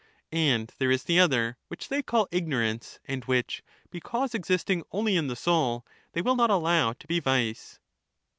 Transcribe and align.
And 0.31 0.73
there 0.79 0.89
is 0.89 1.03
the 1.03 1.19
other, 1.19 1.57
which 1.67 1.89
they 1.89 2.01
call 2.01 2.27
ignorance, 2.31 2.99
and 3.05 3.23
which, 3.25 3.61
because 3.91 4.33
existing 4.33 4.81
only 4.91 5.15
in 5.15 5.27
the 5.27 5.35
soul 5.35 5.85
*, 5.99 6.11
they 6.13 6.23
will 6.23 6.35
not 6.35 6.49
allow 6.49 6.93
to 6.93 7.05
be 7.05 7.19
vice. 7.19 7.77